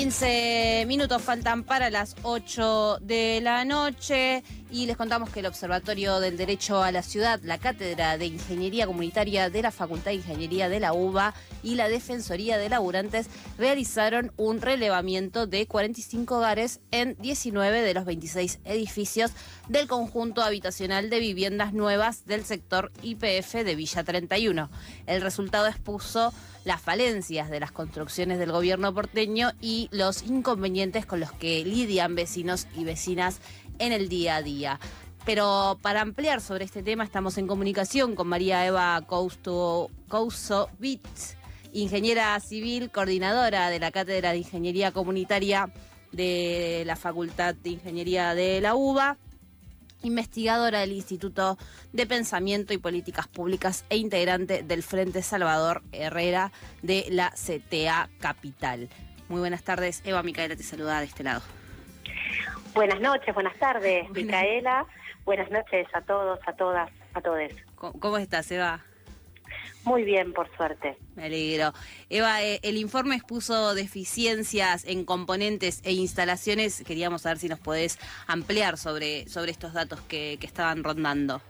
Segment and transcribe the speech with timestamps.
[0.00, 4.42] 15 minutos faltan para las 8 de la noche
[4.72, 8.86] y les contamos que el Observatorio del Derecho a la Ciudad, la Cátedra de Ingeniería
[8.86, 14.32] Comunitaria de la Facultad de Ingeniería de la UBA y la Defensoría de Laburantes realizaron
[14.36, 19.32] un relevamiento de 45 hogares en 19 de los 26 edificios
[19.68, 24.70] del conjunto habitacional de viviendas nuevas del sector IPF de Villa 31.
[25.06, 26.32] El resultado expuso
[26.64, 32.14] las falencias de las construcciones del gobierno porteño y los inconvenientes con los que lidian
[32.14, 33.40] vecinos y vecinas
[33.80, 34.78] en el día a día.
[35.26, 39.88] Pero para ampliar sobre este tema estamos en comunicación con María Eva Kousovitz,
[41.72, 45.72] ingeniera civil, coordinadora de la Cátedra de Ingeniería Comunitaria
[46.12, 49.18] de la Facultad de Ingeniería de la UBA
[50.02, 51.58] investigadora del Instituto
[51.92, 58.88] de Pensamiento y Políticas Públicas e integrante del Frente Salvador Herrera de la CTA Capital.
[59.28, 61.42] Muy buenas tardes, Eva Micaela te saluda de este lado.
[62.74, 64.86] Buenas noches, buenas tardes, Micaela.
[65.24, 67.52] Buenas noches a todos, a todas, a todos.
[67.76, 68.80] ¿Cómo estás, Eva?
[69.84, 70.96] Muy bien, por suerte.
[71.16, 71.72] Me alegro.
[72.10, 76.84] Eva, eh, el informe expuso deficiencias en componentes e instalaciones.
[76.86, 81.40] Queríamos saber si nos podés ampliar sobre, sobre estos datos que, estaban rondando.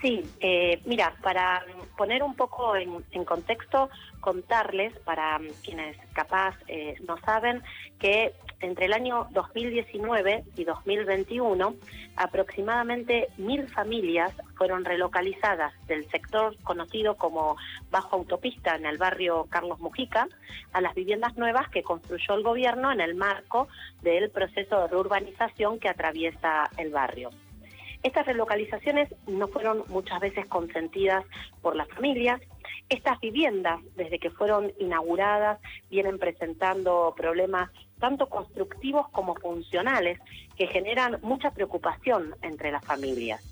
[0.00, 1.64] Sí, eh, mira, para
[1.96, 3.88] poner un poco en, contexto,
[4.20, 7.62] contarles para quienes capaz eh, no saben
[7.98, 11.74] que entre el año 2019 y 2021
[12.16, 17.56] aproximadamente mil familias fueron relocalizadas del sector conocido como
[17.90, 20.28] Bajo Autopista en el barrio Carlos Mujica
[20.72, 23.68] a las viviendas nuevas que construyó el gobierno en el marco
[24.02, 27.30] del proceso de reurbanización que atraviesa el barrio.
[28.02, 31.24] Estas relocalizaciones no fueron muchas veces consentidas
[31.60, 32.40] por las familias.
[32.88, 35.58] Estas viviendas, desde que fueron inauguradas,
[35.90, 40.18] vienen presentando problemas tanto constructivos como funcionales
[40.56, 43.42] que generan mucha preocupación entre las familias.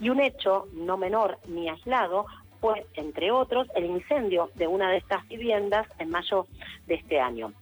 [0.00, 2.26] Y un hecho no menor ni aislado
[2.60, 6.46] fue, entre otros, el incendio de una de estas viviendas en mayo
[6.86, 7.52] de este año.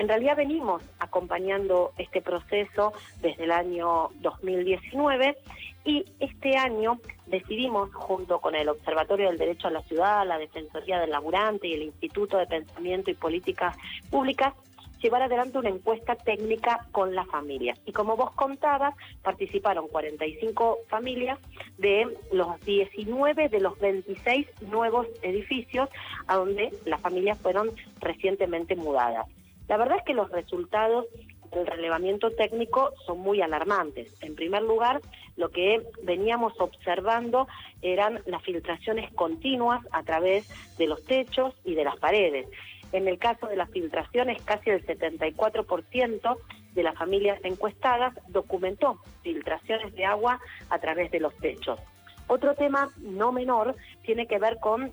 [0.00, 5.36] En realidad venimos acompañando este proceso desde el año 2019
[5.84, 10.98] y este año decidimos, junto con el Observatorio del Derecho a la Ciudad, la Defensoría
[11.00, 13.76] del Laburante y el Instituto de Pensamiento y Políticas
[14.10, 14.54] Públicas,
[15.00, 17.78] llevar adelante una encuesta técnica con las familias.
[17.86, 21.38] Y como vos contabas, participaron 45 familias
[21.78, 25.88] de los 19 de los 26 nuevos edificios
[26.26, 29.26] a donde las familias fueron recientemente mudadas.
[29.68, 31.06] La verdad es que los resultados
[31.52, 34.12] del relevamiento técnico son muy alarmantes.
[34.20, 35.00] En primer lugar,
[35.36, 37.48] lo que veníamos observando
[37.82, 42.46] eran las filtraciones continuas a través de los techos y de las paredes.
[42.92, 46.38] En el caso de las filtraciones, casi el 74%
[46.74, 50.40] de las familias encuestadas documentó filtraciones de agua
[50.70, 51.78] a través de los techos.
[52.26, 54.92] Otro tema no menor tiene que ver con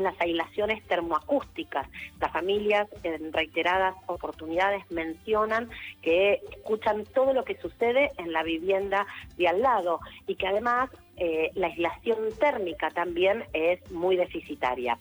[0.00, 1.88] las aislaciones termoacústicas.
[2.20, 5.70] Las familias en reiteradas oportunidades mencionan
[6.02, 9.06] que escuchan todo lo que sucede en la vivienda
[9.36, 14.98] de al lado y que además eh, la aislación térmica también es muy deficitaria.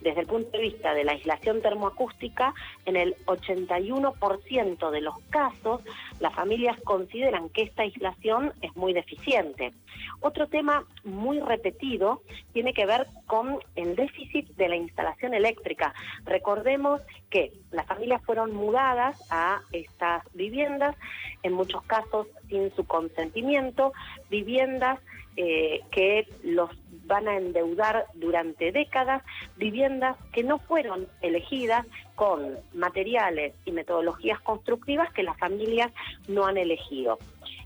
[0.00, 2.54] Desde el punto de vista de la aislación termoacústica,
[2.86, 5.82] en el 81% de los casos,
[6.20, 9.72] las familias consideran que esta aislación es muy deficiente.
[10.20, 12.22] Otro tema muy repetido
[12.52, 15.94] tiene que ver con el déficit de la instalación eléctrica.
[16.24, 20.96] Recordemos que las familias fueron mudadas a estas viviendas,
[21.42, 23.92] en muchos casos sin su consentimiento,
[24.28, 24.98] viviendas
[25.36, 26.70] eh, que los
[27.10, 29.22] van a endeudar durante décadas,
[29.56, 31.84] viviendas que no fueron elegidas
[32.14, 35.90] con materiales y metodologías constructivas que las familias
[36.28, 37.18] no han elegido.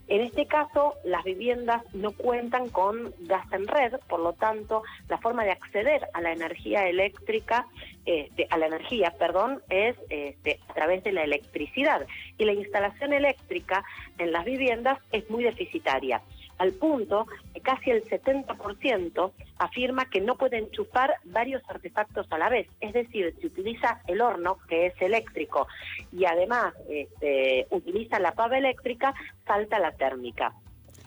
[0.08, 5.19] En este caso, las viviendas no cuentan con gas en red, por lo tanto, la
[5.19, 7.67] forma de acceder a la energía eléctrica,
[8.06, 12.06] este, a la energía, perdón, es este, a través de la electricidad.
[12.38, 13.85] Y la instalación eléctrica
[14.19, 16.23] en las viviendas es muy deficitaria
[16.58, 22.48] al punto que casi el 70% afirma que no puede enchufar varios artefactos a la
[22.48, 22.68] vez.
[22.80, 25.66] Es decir, si utiliza el horno, que es eléctrico,
[26.12, 29.14] y además este, utiliza la pava eléctrica,
[29.46, 30.52] salta la térmica.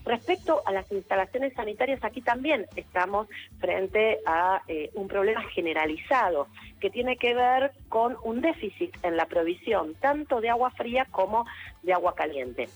[0.07, 3.27] Respecto a las instalaciones sanitarias, aquí también estamos
[3.59, 6.47] frente a eh, un problema generalizado
[6.79, 11.45] que tiene que ver con un déficit en la provisión tanto de agua fría como
[11.83, 12.69] de agua caliente.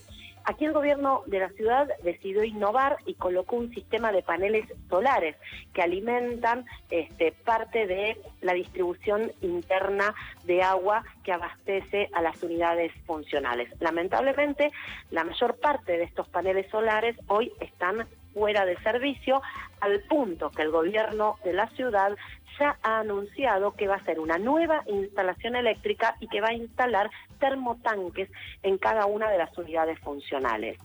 [0.46, 5.36] Aquí el gobierno de la ciudad decidió innovar y colocó un sistema de paneles solares
[5.74, 10.16] que alimentan este, parte de la distribución interna
[10.46, 13.70] de agua que abastece a las unidades funcionales.
[13.80, 14.72] Lamentablemente,
[15.12, 19.42] la mayor parte de estos paneles solares hoy están fuera de servicio
[19.80, 22.16] al punto que el gobierno de la ciudad
[22.60, 26.54] ya ha anunciado que va a hacer una nueva instalación eléctrica y que va a
[26.54, 28.30] instalar termotanques
[28.64, 30.78] en cada una de las unidades funcionales.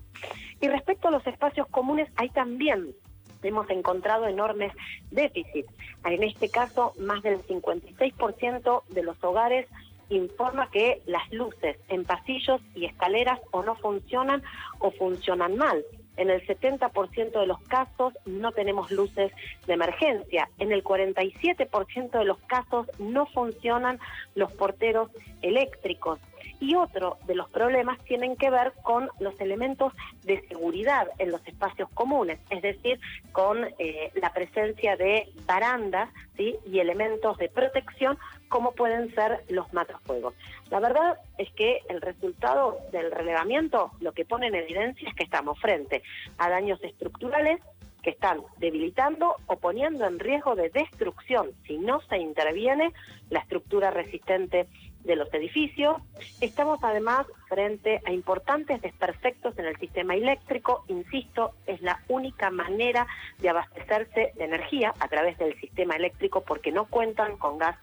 [0.61, 2.95] Y respecto a los espacios comunes, hay también
[3.43, 4.73] hemos encontrado enormes
[5.11, 5.73] déficits.
[6.05, 9.67] En este caso, más del 56% de los hogares
[10.09, 14.43] informa que las luces en pasillos y escaleras o no funcionan
[14.79, 15.85] o funcionan mal.
[16.17, 19.33] En el 70% de los casos no tenemos luces
[19.67, 20.49] de emergencia.
[20.59, 23.99] En el 47% de los casos no funcionan
[24.35, 25.11] los porteros
[25.43, 26.19] eléctricos.
[26.59, 29.93] Y otro de los problemas tienen que ver con los elementos
[30.25, 32.99] de seguridad en los espacios comunes, es decir,
[33.33, 38.19] con eh, la presencia de barandas y elementos de protección
[38.49, 40.35] como pueden ser los matafuegos.
[40.71, 45.25] La verdad es que el resultado del relevamiento lo que pone en evidencia es que
[45.25, 46.03] estamos frente
[46.39, 47.61] a daños estructurales
[48.03, 52.93] que están debilitando o poniendo en riesgo de destrucción, si no se interviene,
[53.31, 54.69] la estructura resistente
[55.07, 55.97] de los edificios.
[56.41, 60.85] Estamos además frente a importantes desperfectos en el sistema eléctrico.
[60.89, 63.07] Insisto, es la única manera
[63.39, 67.77] de abastecerse de energía a través del sistema eléctrico porque no cuentan con gas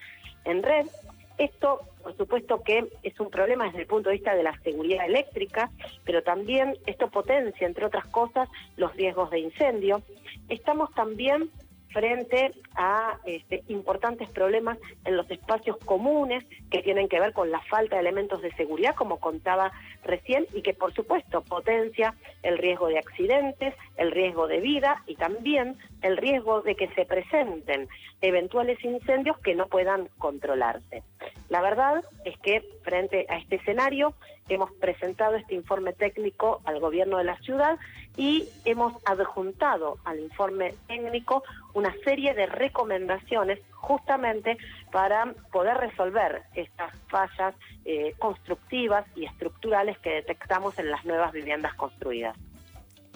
[0.46, 0.86] en red.
[1.38, 5.06] Esto, por supuesto, que es un problema desde el punto de vista de la seguridad
[5.06, 5.72] eléctrica,
[6.06, 8.48] pero también esto potencia, entre otras cosas,
[8.78, 10.04] los riesgos de incendio.
[10.50, 11.50] Estamos también
[11.94, 17.62] frente a este, importantes problemas en los espacios comunes que tienen que ver con la
[17.62, 19.72] falta de elementos de seguridad, como contaba
[20.04, 25.16] recién, y que por supuesto potencia el riesgo de accidentes, el riesgo de vida y
[25.16, 27.88] también el riesgo de que se presenten
[28.22, 31.04] eventuales incendios que no puedan controlarse.
[31.50, 34.14] La verdad es que frente a este escenario
[34.50, 37.78] hemos presentado este informe técnico al gobierno de la ciudad
[38.18, 41.44] y hemos adjuntado al informe técnico
[41.74, 44.58] una serie de recomendaciones justamente
[44.92, 47.56] para poder resolver estas fallas
[47.86, 52.38] eh, constructivas y estructurales que detectamos en las nuevas viviendas construidas.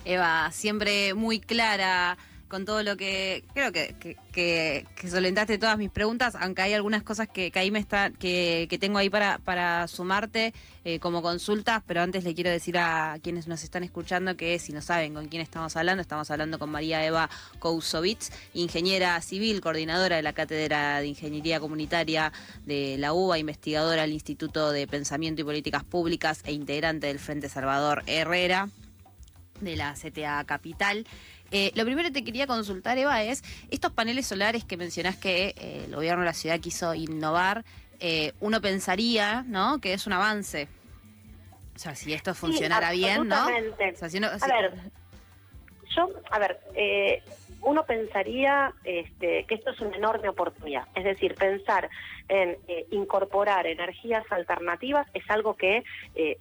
[0.05, 3.95] Eva, siempre muy clara con todo lo que creo que,
[4.31, 9.09] que, todas mis preguntas, aunque hay algunas cosas que, ahí me está, que, tengo ahí
[9.09, 10.53] para, para sumarte
[10.85, 14.71] eh, como consultas, pero antes le quiero decir a quienes nos están escuchando que si
[14.71, 17.29] no saben con quién estamos hablando, estamos hablando con María Eva
[17.59, 22.31] Kousovitz, ingeniera civil, coordinadora de la Cátedra de Ingeniería Comunitaria
[22.65, 27.49] de la UBA, investigadora del Instituto de Pensamiento y Políticas Públicas e integrante del Frente
[27.49, 28.69] Salvador Herrera
[29.61, 31.05] de la CTA Capital.
[31.51, 35.55] Eh, lo primero que te quería consultar, Eva, es estos paneles solares que mencionás que
[35.57, 37.63] eh, el gobierno de la ciudad quiso innovar,
[37.99, 40.67] eh, uno pensaría, ¿no?, que es un avance.
[41.75, 43.35] O sea, si esto funcionara bien, ¿no?
[43.35, 44.73] A ver,
[45.95, 46.59] yo, a ver,
[47.61, 50.87] uno pensaría este, que esto es una enorme oportunidad.
[50.95, 51.89] Es decir, pensar
[52.29, 52.57] en
[52.91, 55.83] incorporar energías alternativas es algo que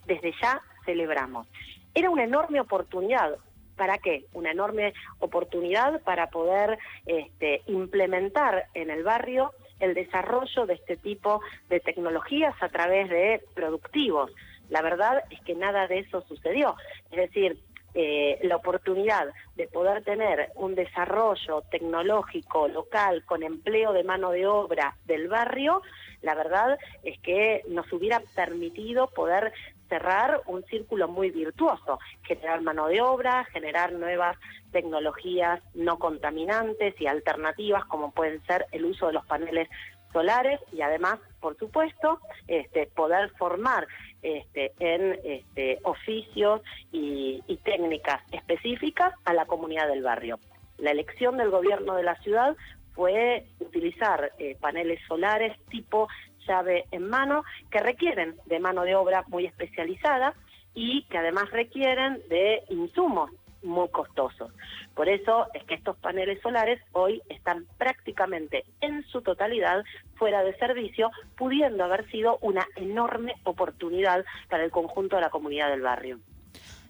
[0.07, 1.47] desde ya celebramos.
[1.93, 3.37] Era una enorme oportunidad
[3.77, 4.25] ¿Para qué?
[4.33, 11.41] Una enorme oportunidad para poder este, implementar en el barrio el desarrollo de este tipo
[11.69, 14.31] de tecnologías a través de productivos.
[14.69, 16.75] La verdad es que nada de eso sucedió.
[17.11, 17.59] Es decir,
[17.93, 24.45] eh, la oportunidad de poder tener un desarrollo tecnológico local con empleo de mano de
[24.45, 25.81] obra del barrio,
[26.21, 29.53] la verdad es que nos hubiera permitido poder
[29.87, 34.37] cerrar un círculo muy virtuoso, generar mano de obra, generar nuevas
[34.71, 39.69] tecnologías no contaminantes y alternativas como pueden ser el uso de los paneles
[40.13, 43.87] solares y además, por supuesto, este, poder formar
[44.21, 50.39] este, en este, oficios y, técnicas específicas a la comunidad del barrio.
[50.77, 52.55] La elección del gobierno de la ciudad
[52.93, 56.07] fue utilizar eh, paneles solares tipo
[56.47, 60.33] llave en mano, que requieren de mano de obra muy especializada
[60.73, 63.31] y que además requieren de insumos
[63.63, 64.51] muy costosos.
[64.95, 69.83] Por eso es que estos paneles solares hoy están prácticamente en su totalidad
[70.15, 75.69] fuera de servicio, pudiendo haber sido una enorme oportunidad para el conjunto de la comunidad
[75.69, 76.19] del barrio.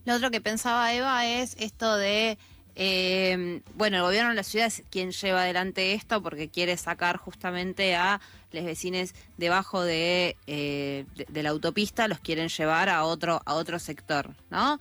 [0.06, 2.38] Lo otro que pensaba Eva es esto de
[2.80, 7.18] eh, bueno, el gobierno de la ciudad es quien lleva adelante esto porque quiere sacar
[7.18, 13.42] justamente a los vecinos debajo de, eh, de, la autopista, los quieren llevar a otro,
[13.46, 14.80] a otro sector, ¿no?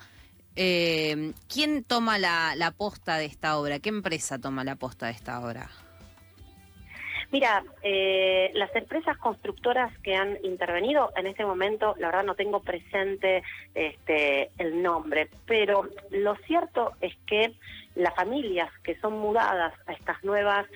[0.56, 3.78] Eh, ¿Quién toma la, la posta de esta obra?
[3.78, 5.70] ¿Qué empresa toma la posta de esta obra?
[7.33, 12.61] Mira, eh, las empresas constructoras que han intervenido en este momento, la verdad no tengo
[12.61, 13.42] presente
[13.75, 17.52] este, el nombre, pero lo cierto es que
[17.97, 20.66] las familias que son mudadas a estas nuevas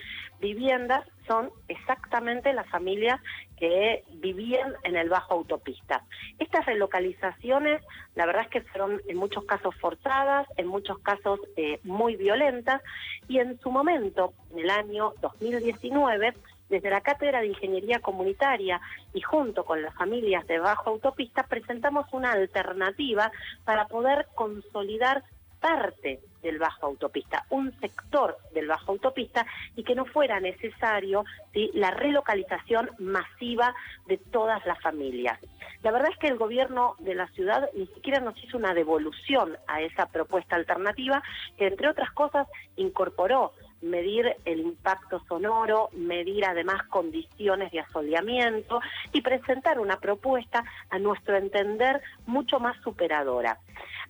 [0.41, 3.21] viviendas son exactamente las familias
[3.61, 6.03] que vivían en el Bajo Autopista.
[6.39, 7.83] Estas relocalizaciones,
[8.17, 12.83] la verdad es que fueron en muchos casos forzadas, en muchos casos eh, muy violentas,
[13.29, 16.35] y en su momento, en el año 2019,
[16.71, 18.81] desde la Cátedra de Ingeniería Comunitaria
[19.13, 23.31] y junto con las familias de Bajo Autopista presentamos una alternativa
[23.65, 25.25] para poder consolidar
[25.61, 31.25] parte del bajo autopista, un sector del bajo autopista y que no fuera necesario
[31.75, 33.75] la relocalización masiva
[34.07, 35.39] de todas las familias.
[35.83, 39.57] La verdad es que el gobierno de la ciudad ni siquiera nos hizo una devolución
[39.67, 41.23] a esa propuesta alternativa
[41.57, 43.53] que entre otras cosas incorporó
[43.83, 48.81] medir el impacto sonoro, medir además condiciones de asoleamiento
[49.13, 53.59] y presentar una propuesta a nuestro entender mucho más superadora.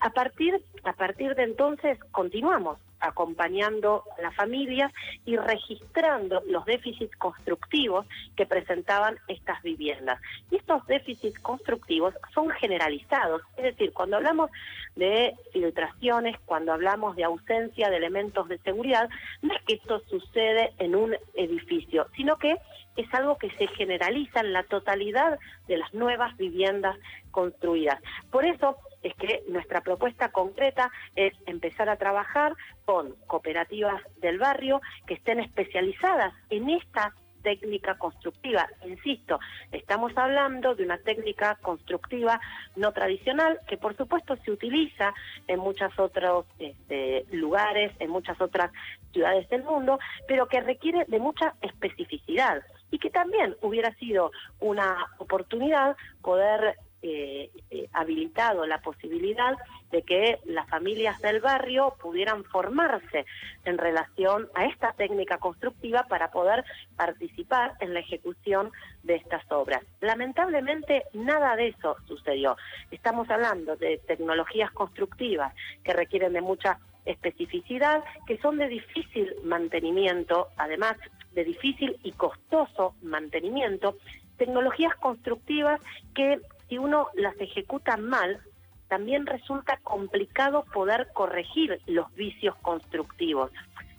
[0.01, 4.93] A partir, a partir de entonces continuamos acompañando a las familias
[5.25, 10.21] y registrando los déficits constructivos que presentaban estas viviendas.
[10.51, 14.51] Y estos déficits constructivos son generalizados, es decir, cuando hablamos
[14.97, 19.09] de filtraciones, cuando hablamos de ausencia de elementos de seguridad,
[19.43, 22.57] no es que esto sucede en un edificio, sino que
[22.97, 25.39] es algo que se generaliza en la totalidad
[25.69, 26.97] de las nuevas viviendas
[27.31, 28.01] construidas.
[28.31, 32.55] Por eso es que nuestra propuesta concreta es empezar a trabajar
[32.85, 38.69] con cooperativas del barrio que estén especializadas en esta técnica constructiva.
[38.85, 39.41] Insisto,
[39.73, 42.41] estamos hablando de una técnica constructiva
[42.77, 45.15] no tradicional que por supuesto se utiliza
[45.49, 48.71] en muchos otros este, lugares, en muchas otras
[49.13, 55.07] ciudades del mundo, pero que requiere de mucha especificidad y que también hubiera sido una
[55.19, 57.51] oportunidad poder eh,
[57.93, 59.57] habilitado la posibilidad
[59.91, 63.27] de que las familias del barrio pudieran formarse
[63.65, 66.65] en relación a esta técnica constructiva para poder
[66.97, 68.71] participar en la ejecución
[69.03, 69.83] de estas obras.
[70.01, 72.57] Lamentablemente nada de eso sucedió.
[72.91, 80.49] Estamos hablando de tecnologías constructivas que requieren de mucha especificidad, que son de difícil mantenimiento,
[80.57, 80.97] además
[81.33, 83.97] de difícil y costoso mantenimiento,
[84.37, 85.81] tecnologías constructivas
[86.15, 88.41] que si uno las ejecuta mal,
[88.89, 93.51] también resulta complicado poder corregir los vicios constructivos.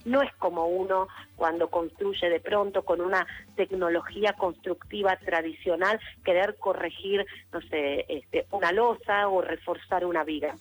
[0.06, 7.26] No es como uno cuando construye de pronto con una tecnología constructiva tradicional querer corregir,
[7.54, 10.56] no sé, este, una losa o reforzar una viga.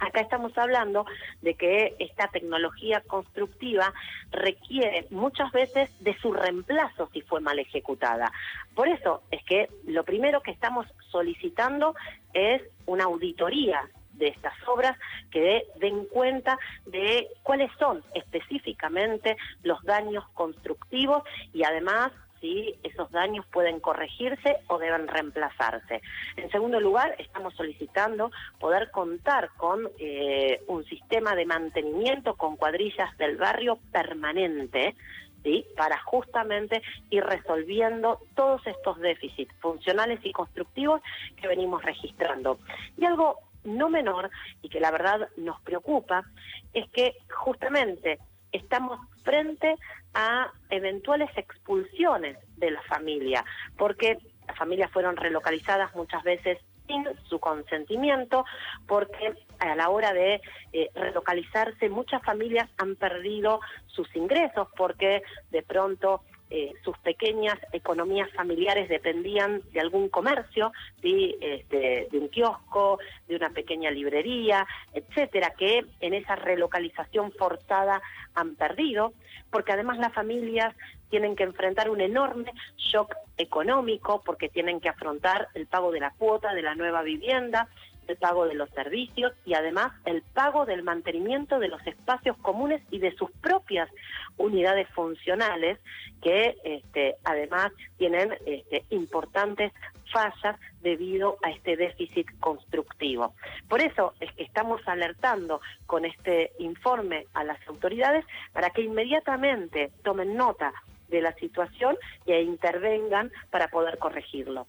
[0.00, 1.04] Acá estamos hablando
[1.42, 3.92] de que esta tecnología constructiva
[4.30, 8.32] requiere muchas veces de su reemplazo si fue mal ejecutada.
[8.74, 11.94] Por eso es que lo primero que estamos solicitando
[12.32, 14.96] es una auditoría de estas obras
[15.30, 23.44] que den cuenta de cuáles son específicamente los daños constructivos y además si esos daños
[23.46, 26.00] pueden corregirse o deben reemplazarse.
[26.36, 33.16] En segundo lugar, estamos solicitando poder contar con eh, un sistema de mantenimiento con cuadrillas
[33.18, 34.94] del barrio permanente,
[35.42, 35.66] ¿sí?
[35.76, 41.00] para justamente ir resolviendo todos estos déficits funcionales y constructivos
[41.40, 42.58] que venimos registrando.
[42.96, 44.30] Y algo no menor
[44.62, 46.24] y que la verdad nos preocupa
[46.72, 48.18] es que justamente
[48.52, 48.98] estamos
[49.30, 49.76] frente
[50.12, 53.44] a eventuales expulsiones de la familia,
[53.78, 54.18] porque
[54.48, 56.58] las familias fueron relocalizadas muchas veces
[56.88, 58.44] sin su consentimiento,
[58.88, 60.40] porque a la hora de
[60.72, 65.22] eh, relocalizarse muchas familias han perdido sus ingresos porque
[65.52, 72.98] de pronto eh, sus pequeñas economías familiares dependían de algún comercio, este, de un kiosco,
[73.28, 78.02] de una pequeña librería, etcétera, que en esa relocalización forzada
[78.34, 79.12] han perdido,
[79.50, 80.74] porque además las familias
[81.08, 86.10] tienen que enfrentar un enorme shock económico porque tienen que afrontar el pago de la
[86.10, 87.68] cuota de la nueva vivienda,
[88.10, 92.82] el pago de los servicios y además el pago del mantenimiento de los espacios comunes
[92.90, 93.88] y de sus propias
[94.36, 95.78] unidades funcionales
[96.22, 99.72] que este, además tienen este, importantes
[100.12, 103.34] fallas debido a este déficit constructivo.
[103.68, 109.92] Por eso es que estamos alertando con este informe a las autoridades para que inmediatamente
[110.02, 110.72] tomen nota
[111.08, 114.66] de la situación e intervengan para poder corregirlo.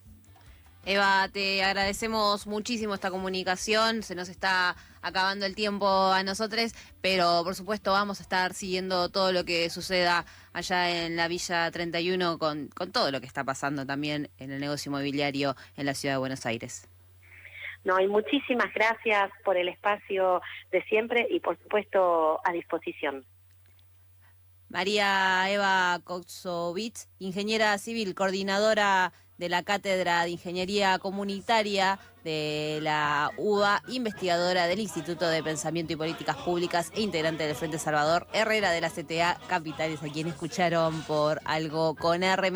[0.84, 7.44] Eva, te agradecemos muchísimo esta comunicación, se nos está acabando el tiempo a nosotros, pero
[7.44, 12.40] por supuesto vamos a estar siguiendo todo lo que suceda allá en la Villa 31
[12.40, 16.16] con, con todo lo que está pasando también en el negocio inmobiliario en la ciudad
[16.16, 16.90] de Buenos Aires.
[17.84, 23.24] No, y muchísimas gracias por el espacio de siempre y por supuesto a disposición.
[24.70, 29.12] María Eva Kotsovitz, ingeniera civil, coordinadora
[29.42, 35.96] de la Cátedra de Ingeniería Comunitaria de la UBA, investigadora del Instituto de Pensamiento y
[35.96, 41.02] Políticas Públicas e integrante del Frente Salvador Herrera de la CTA Capitales, a quien escucharon
[41.02, 42.52] por algo con R.